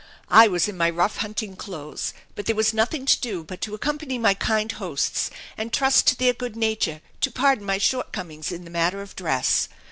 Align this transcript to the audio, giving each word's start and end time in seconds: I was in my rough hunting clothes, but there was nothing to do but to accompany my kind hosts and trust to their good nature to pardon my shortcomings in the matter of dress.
I 0.31 0.47
was 0.47 0.67
in 0.67 0.77
my 0.77 0.89
rough 0.89 1.17
hunting 1.17 1.55
clothes, 1.55 2.15
but 2.33 2.47
there 2.47 2.55
was 2.55 2.73
nothing 2.73 3.05
to 3.05 3.21
do 3.21 3.43
but 3.43 3.61
to 3.61 3.75
accompany 3.75 4.17
my 4.17 4.33
kind 4.33 4.71
hosts 4.71 5.29
and 5.55 5.71
trust 5.71 6.07
to 6.07 6.15
their 6.17 6.33
good 6.33 6.55
nature 6.55 7.01
to 7.19 7.29
pardon 7.31 7.67
my 7.67 7.77
shortcomings 7.77 8.51
in 8.51 8.63
the 8.63 8.71
matter 8.71 9.03
of 9.03 9.15
dress. 9.15 9.69